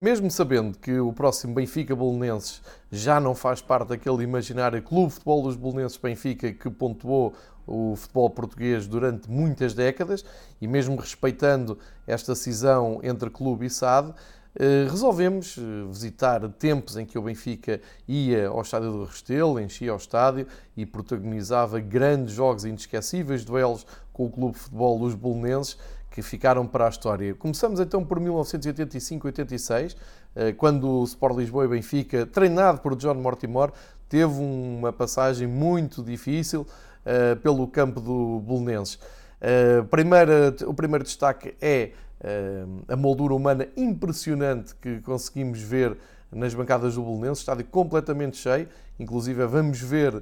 Mesmo 0.00 0.30
sabendo 0.30 0.78
que 0.78 1.00
o 1.00 1.12
próximo 1.12 1.54
Benfica 1.54 1.96
Bolonenses 1.96 2.62
já 2.88 3.18
não 3.18 3.34
faz 3.34 3.60
parte 3.60 3.88
daquele 3.88 4.22
imaginário 4.22 4.80
Clube 4.80 5.12
Futebol 5.12 5.42
dos 5.42 5.56
Bolonenses 5.56 5.98
Benfica 5.98 6.52
que 6.52 6.70
pontuou 6.70 7.34
o 7.66 7.96
futebol 7.96 8.30
português 8.30 8.86
durante 8.86 9.28
muitas 9.28 9.74
décadas 9.74 10.24
e 10.60 10.68
mesmo 10.68 10.94
respeitando 10.94 11.76
esta 12.06 12.36
cisão 12.36 13.00
entre 13.02 13.28
clube 13.28 13.66
e 13.66 13.70
SAD, 13.70 14.14
eh, 14.54 14.86
resolvemos 14.88 15.58
eh, 15.58 15.62
visitar 15.88 16.48
tempos 16.50 16.96
em 16.96 17.04
que 17.04 17.18
o 17.18 17.22
Benfica 17.22 17.80
ia 18.06 18.46
ao 18.46 18.62
estádio 18.62 18.92
do 18.92 19.04
Restelo, 19.04 19.58
enchia 19.58 19.92
o 19.92 19.96
estádio 19.96 20.46
e 20.76 20.86
protagonizava 20.86 21.80
grandes 21.80 22.34
jogos 22.34 22.64
inesquecíveis, 22.64 23.44
duelos 23.44 23.84
com 24.12 24.26
o 24.26 24.30
Clube 24.30 24.56
Futebol 24.56 24.98
dos 25.00 25.16
Bolonenses, 25.16 25.76
que 26.18 26.22
ficaram 26.22 26.66
para 26.66 26.86
a 26.86 26.88
história. 26.88 27.32
Começamos 27.32 27.78
então 27.78 28.04
por 28.04 28.18
1985-86, 28.18 29.96
eh, 30.34 30.52
quando 30.52 30.90
o 30.90 31.04
Sport 31.04 31.36
Lisboa 31.36 31.64
e 31.64 31.68
Benfica, 31.68 32.26
treinado 32.26 32.80
por 32.80 32.96
John 32.96 33.14
Mortimer, 33.14 33.70
teve 34.08 34.32
uma 34.32 34.92
passagem 34.92 35.46
muito 35.46 36.02
difícil 36.02 36.66
eh, 37.06 37.36
pelo 37.36 37.68
campo 37.68 38.00
do 38.00 38.40
Belenenses. 38.40 38.98
Eh, 39.40 39.80
o 40.66 40.74
primeiro 40.74 41.04
destaque 41.04 41.54
é 41.60 41.92
a 42.88 42.96
moldura 42.96 43.32
humana 43.32 43.68
impressionante 43.76 44.74
que 44.74 45.00
conseguimos 45.02 45.60
ver 45.60 45.96
nas 46.32 46.52
bancadas 46.52 46.96
do 46.96 47.02
Belenenses, 47.04 47.38
estádio 47.38 47.64
completamente 47.66 48.38
cheio, 48.38 48.68
inclusive 48.98 49.46
vamos 49.46 49.80
ver 49.80 50.20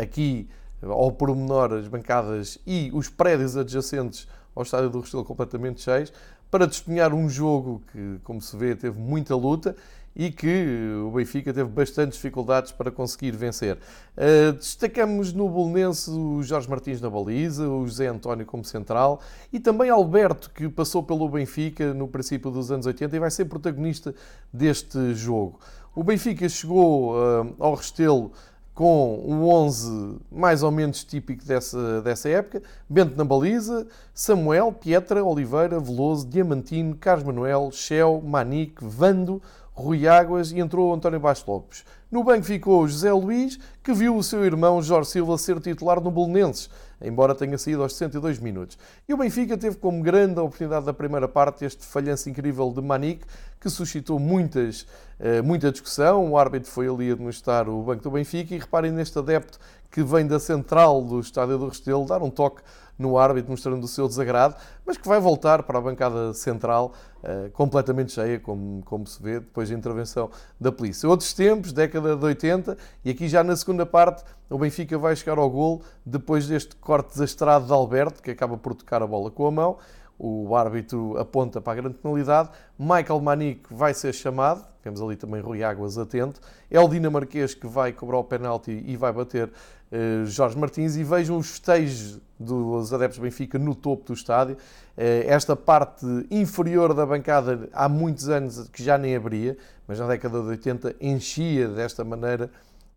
aqui 0.00 0.48
ao 0.82 1.12
pormenor 1.12 1.72
as 1.72 1.88
bancadas 1.88 2.58
e 2.66 2.90
os 2.92 3.08
prédios 3.08 3.56
adjacentes 3.56 4.26
ao 4.54 4.62
estádio 4.62 4.88
do 4.88 5.00
Restelo 5.00 5.24
completamente 5.24 5.82
cheios, 5.82 6.12
para 6.50 6.66
despenhar 6.66 7.12
um 7.12 7.28
jogo 7.28 7.82
que, 7.92 8.18
como 8.24 8.40
se 8.40 8.56
vê, 8.56 8.74
teve 8.74 8.98
muita 8.98 9.34
luta 9.34 9.76
e 10.18 10.30
que 10.30 10.94
o 11.04 11.10
Benfica 11.10 11.52
teve 11.52 11.68
bastantes 11.68 12.16
dificuldades 12.16 12.72
para 12.72 12.90
conseguir 12.90 13.32
vencer. 13.32 13.76
Uh, 14.16 14.52
destacamos 14.54 15.34
no 15.34 15.46
Bolonense 15.46 16.10
o 16.10 16.42
Jorge 16.42 16.70
Martins 16.70 17.02
na 17.02 17.10
baliza, 17.10 17.68
o 17.68 17.86
José 17.86 18.06
António 18.06 18.46
como 18.46 18.64
central 18.64 19.20
e 19.52 19.60
também 19.60 19.90
Alberto, 19.90 20.50
que 20.54 20.70
passou 20.70 21.02
pelo 21.02 21.28
Benfica 21.28 21.92
no 21.92 22.08
princípio 22.08 22.50
dos 22.50 22.70
anos 22.70 22.86
80 22.86 23.14
e 23.14 23.18
vai 23.18 23.30
ser 23.30 23.44
protagonista 23.44 24.14
deste 24.50 25.14
jogo. 25.14 25.60
O 25.94 26.02
Benfica 26.02 26.48
chegou 26.48 27.14
uh, 27.14 27.54
ao 27.58 27.74
Restelo 27.74 28.32
com 28.76 29.24
um 29.26 29.48
11 29.48 30.18
mais 30.30 30.62
ou 30.62 30.70
menos 30.70 31.02
típico 31.02 31.42
dessa, 31.46 32.02
dessa 32.02 32.28
época. 32.28 32.62
Bento 32.86 33.16
na 33.16 33.24
baliza, 33.24 33.86
Samuel, 34.12 34.70
Pietra, 34.70 35.24
Oliveira, 35.24 35.80
Veloso, 35.80 36.28
Diamantino, 36.28 36.94
Carlos 36.94 37.24
Manuel, 37.24 37.70
Shell, 37.72 38.20
Manique, 38.22 38.84
Vando, 38.84 39.40
Rui 39.76 40.08
Águas 40.08 40.52
e 40.52 40.58
entrou 40.58 40.94
António 40.94 41.20
Baixo 41.20 41.44
Lopes. 41.46 41.84
No 42.10 42.24
banco 42.24 42.44
ficou 42.44 42.88
José 42.88 43.12
Luís, 43.12 43.58
que 43.82 43.92
viu 43.92 44.16
o 44.16 44.22
seu 44.22 44.42
irmão 44.42 44.82
Jorge 44.82 45.10
Silva 45.10 45.36
ser 45.36 45.60
titular 45.60 46.00
no 46.00 46.10
Belenenses, 46.10 46.70
embora 47.02 47.34
tenha 47.34 47.58
saído 47.58 47.82
aos 47.82 47.92
62 47.92 48.38
minutos. 48.38 48.78
E 49.06 49.12
o 49.12 49.18
Benfica 49.18 49.54
teve 49.58 49.76
como 49.76 50.02
grande 50.02 50.40
oportunidade 50.40 50.86
da 50.86 50.94
primeira 50.94 51.28
parte 51.28 51.66
este 51.66 51.84
falhanço 51.84 52.30
incrível 52.30 52.72
de 52.72 52.80
Manique, 52.80 53.26
que 53.60 53.68
suscitou 53.68 54.18
muitas, 54.18 54.86
eh, 55.20 55.42
muita 55.42 55.70
discussão. 55.70 56.30
O 56.30 56.38
árbitro 56.38 56.70
foi 56.70 56.88
ali 56.88 57.10
administrar 57.10 57.68
o 57.68 57.82
banco 57.82 58.02
do 58.02 58.10
Benfica 58.10 58.54
e 58.54 58.58
reparem 58.58 58.92
neste 58.92 59.18
adepto 59.18 59.58
que 59.90 60.02
vem 60.02 60.26
da 60.26 60.38
central 60.38 61.02
do 61.02 61.20
estádio 61.20 61.58
do 61.58 61.68
Restelo 61.68 62.06
dar 62.06 62.22
um 62.22 62.30
toque 62.30 62.62
no 62.98 63.18
árbitro 63.18 63.50
mostrando 63.50 63.84
o 63.84 63.88
seu 63.88 64.08
desagrado, 64.08 64.56
mas 64.84 64.96
que 64.96 65.06
vai 65.06 65.20
voltar 65.20 65.62
para 65.62 65.78
a 65.78 65.82
bancada 65.82 66.32
central 66.32 66.92
uh, 67.22 67.50
completamente 67.50 68.12
cheia, 68.12 68.40
como, 68.40 68.82
como 68.84 69.06
se 69.06 69.22
vê 69.22 69.40
depois 69.40 69.68
da 69.68 69.76
intervenção 69.76 70.30
da 70.58 70.72
polícia. 70.72 71.08
Outros 71.08 71.32
tempos, 71.34 71.72
década 71.72 72.16
de 72.16 72.24
80, 72.24 72.76
e 73.04 73.10
aqui 73.10 73.28
já 73.28 73.44
na 73.44 73.54
segunda 73.54 73.84
parte 73.84 74.24
o 74.48 74.58
Benfica 74.58 74.96
vai 74.96 75.14
chegar 75.14 75.38
ao 75.38 75.50
gol 75.50 75.82
depois 76.04 76.46
deste 76.46 76.74
corte 76.76 77.10
desastrado 77.10 77.66
de 77.66 77.72
Alberto, 77.72 78.22
que 78.22 78.30
acaba 78.30 78.56
por 78.56 78.74
tocar 78.74 79.02
a 79.02 79.06
bola 79.06 79.30
com 79.30 79.46
a 79.46 79.50
mão 79.50 79.78
o 80.18 80.54
árbitro 80.56 81.16
aponta 81.18 81.60
para 81.60 81.74
a 81.74 81.76
grande 81.76 81.98
penalidade. 81.98 82.50
Michael 82.78 83.20
Manique 83.20 83.66
vai 83.70 83.92
ser 83.92 84.12
chamado. 84.12 84.64
Temos 84.82 85.02
ali 85.02 85.16
também 85.16 85.40
Rui 85.40 85.62
Águas 85.62 85.98
atento. 85.98 86.40
É 86.70 86.80
o 86.80 86.88
dinamarquês 86.88 87.54
que 87.54 87.66
vai 87.66 87.92
cobrar 87.92 88.18
o 88.18 88.24
penalti 88.24 88.82
e 88.86 88.96
vai 88.96 89.12
bater 89.12 89.48
uh, 89.48 90.26
Jorge 90.26 90.56
Martins. 90.56 90.96
E 90.96 91.04
vejam 91.04 91.36
os 91.36 91.50
festejos 91.50 92.20
dos 92.38 92.92
adeptos 92.92 93.18
Benfica 93.18 93.58
no 93.58 93.74
topo 93.74 94.04
do 94.06 94.12
estádio. 94.14 94.56
Uh, 94.96 95.26
esta 95.26 95.54
parte 95.54 96.06
inferior 96.30 96.94
da 96.94 97.04
bancada 97.04 97.68
há 97.72 97.88
muitos 97.88 98.28
anos 98.28 98.68
que 98.68 98.82
já 98.82 98.96
nem 98.96 99.16
abria, 99.16 99.56
mas 99.86 99.98
na 99.98 100.06
década 100.06 100.40
de 100.40 100.48
80 100.48 100.96
enchia 101.00 101.68
desta 101.68 102.04
maneira 102.04 102.50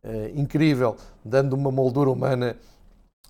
uh, 0.04 0.40
incrível, 0.40 0.96
dando 1.26 1.54
uma 1.54 1.72
moldura 1.72 2.10
humana 2.10 2.56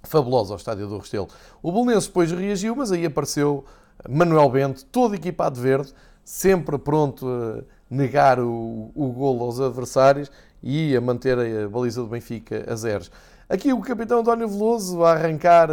fabulosa 0.03 0.53
ao 0.53 0.57
estádio 0.57 0.87
do 0.87 0.97
Restelo. 0.97 1.27
O 1.61 1.71
Bolonense 1.71 2.07
depois 2.07 2.31
reagiu, 2.31 2.75
mas 2.75 2.91
aí 2.91 3.05
apareceu 3.05 3.65
Manuel 4.07 4.49
Bento, 4.49 4.85
todo 4.85 5.15
equipado 5.15 5.55
de 5.55 5.61
verde, 5.61 5.93
sempre 6.23 6.77
pronto 6.77 7.27
a 7.27 7.63
negar 7.89 8.39
o, 8.39 8.91
o 8.95 9.11
golo 9.11 9.43
aos 9.43 9.59
adversários 9.59 10.31
e 10.61 10.95
a 10.95 11.01
manter 11.01 11.37
a 11.37 11.67
baliza 11.67 12.01
do 12.01 12.07
Benfica 12.07 12.65
a 12.67 12.75
zeros. 12.75 13.11
Aqui 13.49 13.73
o 13.73 13.81
capitão 13.81 14.19
António 14.19 14.47
Veloso 14.47 15.03
a 15.03 15.13
arrancar 15.13 15.69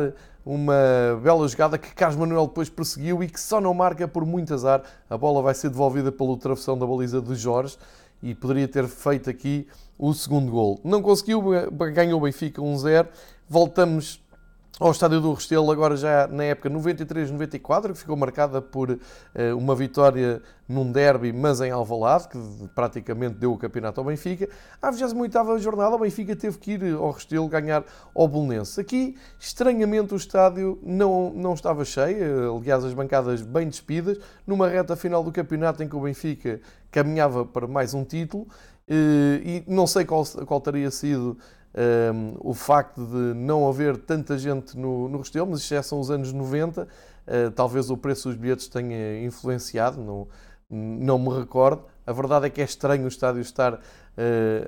uma 0.47 1.20
bela 1.22 1.47
jogada 1.48 1.76
que 1.76 1.93
Carlos 1.93 2.16
Manuel 2.16 2.47
depois 2.47 2.70
perseguiu 2.70 3.22
e 3.22 3.28
que 3.28 3.41
só 3.41 3.60
não 3.60 3.75
marca 3.75 4.06
por 4.06 4.25
muito 4.25 4.54
azar. 4.54 4.82
A 5.10 5.19
bola 5.19 5.43
vai 5.43 5.53
ser 5.53 5.69
devolvida 5.69 6.12
pelo 6.12 6.37
travessão 6.37 6.78
da 6.78 6.87
baliza 6.87 7.20
de 7.20 7.34
Jorge 7.34 7.76
e 8.26 8.34
poderia 8.34 8.66
ter 8.66 8.88
feito 8.88 9.31
aqui 9.31 9.69
o 9.97 10.12
segundo 10.12 10.50
gol. 10.50 10.81
Não 10.82 11.00
conseguiu, 11.00 11.42
ganhou 11.94 12.19
o 12.19 12.25
Benfica 12.25 12.60
1-0. 12.60 13.06
Voltamos 13.48 14.20
ao 14.78 14.91
estádio 14.91 15.22
do 15.22 15.32
Restelo, 15.32 15.72
agora 15.72 15.97
já 15.97 16.26
na 16.26 16.44
época 16.44 16.69
93-94, 16.69 17.92
que 17.92 17.98
ficou 17.98 18.14
marcada 18.14 18.60
por 18.60 18.91
uh, 18.91 18.98
uma 19.56 19.75
vitória 19.75 20.42
num 20.69 20.92
derby, 20.92 21.32
mas 21.32 21.62
em 21.62 21.70
Alvalade, 21.70 22.28
que 22.28 22.38
praticamente 22.75 23.37
deu 23.37 23.54
o 23.54 23.56
campeonato 23.56 24.00
ao 24.00 24.06
Benfica. 24.06 24.47
À 24.82 24.92
28ª 24.92 25.59
jornada, 25.60 25.97
o 25.97 25.98
Benfica 25.98 26.37
teve 26.37 26.59
que 26.59 26.72
ir 26.72 26.94
ao 26.94 27.10
Restelo 27.10 27.48
ganhar 27.48 27.84
ao 28.14 28.28
Bolonense. 28.28 28.78
Aqui, 28.78 29.16
estranhamente, 29.38 30.12
o 30.12 30.16
estádio 30.16 30.78
não, 30.82 31.32
não 31.34 31.54
estava 31.54 31.82
cheio, 31.82 32.54
aliás, 32.54 32.84
as 32.84 32.93
bancadas 32.93 33.41
bem 33.41 33.66
despidas, 33.69 34.19
numa 34.47 34.69
reta 34.69 34.94
final 34.94 35.25
do 35.25 35.32
campeonato 35.32 35.82
em 35.82 35.88
que 35.88 35.97
o 35.97 36.00
Benfica 36.00 36.60
caminhava 36.91 37.47
para 37.47 37.66
mais 37.66 37.94
um 37.94 38.04
título, 38.04 38.47
e 38.88 39.64
não 39.66 39.87
sei 39.87 40.04
qual, 40.04 40.25
qual 40.47 40.60
teria 40.60 40.91
sido 40.91 41.38
um, 41.76 42.37
o 42.41 42.54
facto 42.54 43.04
de 43.04 43.34
não 43.34 43.69
haver 43.69 43.97
tanta 43.98 44.38
gente 44.38 44.76
no, 44.76 45.09
no 45.09 45.19
Restelo, 45.19 45.47
mas 45.50 45.60
isto 45.60 45.75
já 45.75 45.82
são 45.82 46.00
os 46.00 46.10
anos 46.10 46.32
90, 46.32 46.82
uh, 46.82 46.87
ah, 47.26 47.53
talvez 47.54 47.91
o 47.91 47.97
preço 47.97 48.28
dos 48.28 48.38
bilhetes 48.38 48.66
tenha 48.69 49.22
influenciado, 49.25 50.00
não, 50.00 50.26
não 50.70 51.19
me 51.19 51.38
recordo. 51.38 51.82
A 52.06 52.12
verdade 52.12 52.47
é 52.47 52.50
que 52.50 52.60
é 52.60 52.64
estranho 52.64 53.04
o 53.04 53.09
estádio 53.09 53.41
estar 53.41 53.75
uh, 53.75 53.78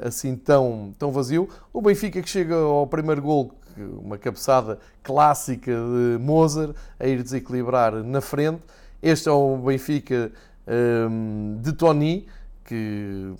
assim 0.03 0.37
tão, 0.37 0.93
tão 0.99 1.11
vazio. 1.11 1.49
O 1.73 1.81
Benfica 1.81 2.21
que 2.21 2.29
chega 2.29 2.57
ao 2.57 2.87
primeiro 2.87 3.23
gol, 3.23 3.53
uma 3.77 4.19
cabeçada 4.19 4.79
clássica 5.03 5.73
de 5.73 6.19
Mozart, 6.23 6.75
a 6.99 7.07
ir 7.07 7.23
desequilibrar 7.23 7.93
na 8.03 8.21
frente. 8.21 8.63
Este 9.01 9.29
é 9.29 9.33
o 9.33 9.57
Benfica 9.57 10.33
um, 10.67 11.59
de 11.63 11.73
Tony, 11.73 12.27
que 12.65 13.33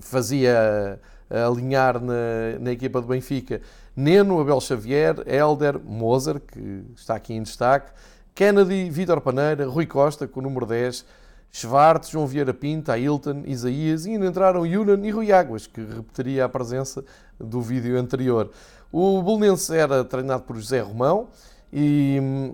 fazia 0.00 0.98
alinhar 1.30 2.00
na, 2.00 2.58
na 2.58 2.72
equipa 2.72 3.00
do 3.00 3.06
Benfica 3.06 3.60
Neno, 3.94 4.40
Abel 4.40 4.60
Xavier, 4.60 5.16
Elder, 5.26 5.78
Moser, 5.78 6.40
que 6.40 6.84
está 6.96 7.16
aqui 7.16 7.34
em 7.34 7.42
destaque, 7.42 7.92
Kennedy, 8.34 8.88
Vítor 8.90 9.20
Paneira, 9.20 9.66
Rui 9.68 9.86
Costa, 9.86 10.26
com 10.26 10.40
o 10.40 10.42
número 10.42 10.64
10, 10.64 11.04
Schwartz, 11.52 12.10
João 12.10 12.26
Vieira 12.26 12.54
Pinto, 12.54 12.90
Ailton, 12.90 13.42
Isaías, 13.44 14.06
e 14.06 14.10
ainda 14.10 14.26
entraram 14.26 14.64
Yunan 14.64 15.04
e 15.04 15.10
Rui 15.10 15.32
Águas, 15.32 15.66
que 15.66 15.80
repetiria 15.80 16.44
a 16.44 16.48
presença 16.48 17.04
do 17.38 17.60
vídeo 17.60 17.98
anterior. 17.98 18.50
O 18.92 19.20
Bolonense 19.22 19.76
era 19.76 20.04
treinado 20.04 20.44
por 20.44 20.56
José 20.56 20.80
Romão 20.80 21.28
e 21.72 22.52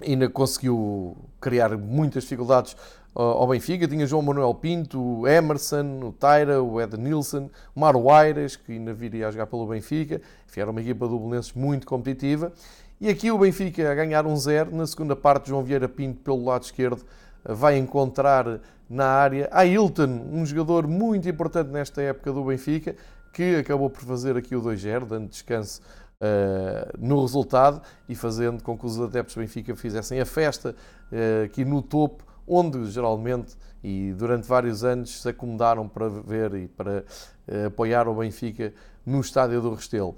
ainda 0.00 0.28
conseguiu 0.28 1.16
criar 1.40 1.76
muitas 1.76 2.24
dificuldades 2.24 2.76
ao 3.14 3.46
Benfica. 3.46 3.86
Tinha 3.86 4.06
João 4.06 4.22
Manuel 4.22 4.54
Pinto, 4.54 5.00
o 5.00 5.28
Emerson, 5.28 6.00
o 6.02 6.12
Taira, 6.12 6.62
o 6.62 6.80
Ed 6.80 6.96
Nilsson, 6.96 7.48
o 7.74 7.80
Mário 7.80 8.10
Aires, 8.10 8.56
que 8.56 8.72
ainda 8.72 8.92
viria 8.92 9.28
a 9.28 9.30
jogar 9.30 9.46
pelo 9.46 9.66
Benfica. 9.66 10.20
Enfim, 10.48 10.60
era 10.60 10.70
uma 10.70 10.80
equipa 10.80 11.06
do 11.06 11.18
Belenenses 11.18 11.52
muito 11.52 11.86
competitiva. 11.86 12.52
E 13.00 13.08
aqui 13.08 13.30
o 13.30 13.38
Benfica 13.38 13.90
a 13.90 13.94
ganhar 13.94 14.26
um 14.26 14.36
zero. 14.36 14.74
Na 14.74 14.86
segunda 14.86 15.14
parte, 15.14 15.48
João 15.48 15.62
Vieira 15.62 15.88
Pinto, 15.88 16.20
pelo 16.20 16.44
lado 16.44 16.64
esquerdo, 16.64 17.02
vai 17.44 17.76
encontrar 17.76 18.60
na 18.88 19.06
área 19.06 19.48
Ailton, 19.52 20.28
um 20.32 20.44
jogador 20.44 20.86
muito 20.86 21.28
importante 21.28 21.70
nesta 21.70 22.02
época 22.02 22.32
do 22.32 22.44
Benfica, 22.44 22.94
que 23.32 23.56
acabou 23.56 23.90
por 23.90 24.02
fazer 24.02 24.36
aqui 24.36 24.54
o 24.54 24.62
2-0, 24.62 25.06
dando 25.06 25.28
descanso 25.28 25.80
uh, 26.24 26.98
no 26.98 27.20
resultado 27.20 27.82
e 28.08 28.14
fazendo 28.14 28.62
com 28.62 28.76
que 28.76 28.86
os 28.86 29.00
adeptos 29.00 29.34
do 29.34 29.40
Benfica 29.40 29.76
fizessem 29.76 30.20
a 30.20 30.26
festa 30.26 30.74
uh, 31.12 31.44
aqui 31.44 31.64
no 31.64 31.82
topo 31.82 32.24
onde 32.46 32.90
geralmente 32.90 33.56
e 33.82 34.12
durante 34.12 34.46
vários 34.46 34.84
anos 34.84 35.22
se 35.22 35.28
acomodaram 35.28 35.88
para 35.88 36.08
ver 36.08 36.54
e 36.54 36.68
para 36.68 37.04
uh, 37.48 37.66
apoiar 37.66 38.08
o 38.08 38.14
Benfica 38.14 38.72
no 39.04 39.20
estádio 39.20 39.60
do 39.60 39.74
Restelo. 39.74 40.16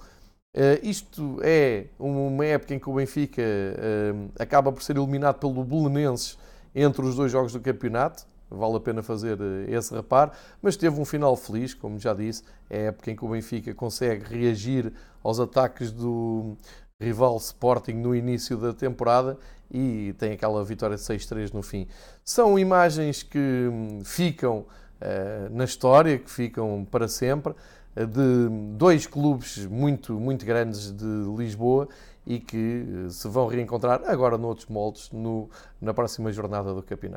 Uh, 0.56 0.79
isto 0.82 1.38
é 1.43 1.87
uma 1.99 2.44
época 2.47 2.75
em 2.75 2.79
que 2.79 2.88
o 2.88 2.94
Benfica 2.94 3.43
uh, 3.43 4.31
acaba 4.38 4.73
por 4.73 4.82
ser 4.82 4.97
eliminado 4.97 5.38
pelo 5.38 5.64
Belenenses 5.64 6.38
entre 6.75 7.05
os 7.05 7.17
dois 7.17 7.32
jogos 7.32 7.52
do 7.52 7.61
campeonato. 7.61 8.25
Vale 8.48 8.76
a 8.76 8.81
pena 8.81 9.02
fazer 9.02 9.38
esse 9.69 9.93
reparo, 9.93 10.31
mas 10.62 10.76
teve 10.76 11.00
um 11.00 11.04
final 11.04 11.37
feliz, 11.37 11.75
como 11.75 11.98
já 11.98 12.14
disse. 12.14 12.44
É 12.70 12.78
a 12.78 12.82
época 12.88 13.10
em 13.10 13.16
que 13.16 13.25
o 13.25 13.28
Benfica 13.28 13.75
consegue 13.75 14.25
reagir 14.25 14.93
aos 15.22 15.40
ataques 15.40 15.90
do 15.90 16.56
rival 17.00 17.37
Sporting 17.37 17.94
no 17.94 18.14
início 18.14 18.56
da 18.56 18.72
temporada 18.72 19.37
e 19.70 20.14
tem 20.19 20.32
aquela 20.32 20.64
vitória 20.64 20.96
de 20.96 21.02
6-3 21.02 21.52
no 21.52 21.62
fim. 21.62 21.87
São 22.25 22.58
imagens 22.58 23.22
que 23.22 23.38
hum, 23.38 24.00
ficam 24.04 24.58
uh, 24.58 25.50
na 25.50 25.64
história, 25.64 26.19
que 26.19 26.31
ficam 26.31 26.87
para 26.90 27.08
sempre, 27.08 27.52
uh, 27.52 28.06
de 28.06 28.49
dois 28.76 29.06
clubes 29.06 29.66
muito, 29.66 30.14
muito 30.14 30.46
grandes 30.46 30.92
de 30.92 31.04
Lisboa 31.37 31.88
e 32.26 32.40
que 32.40 33.06
se 33.08 33.28
vão 33.28 33.46
reencontrar 33.46 34.02
agora 34.06 34.37
noutros 34.37 34.66
moldes 34.66 35.10
no, 35.12 35.49
na 35.81 35.94
próxima 35.94 36.32
jornada 36.32 36.75
do 36.75 36.82
campeonato. 36.82 37.14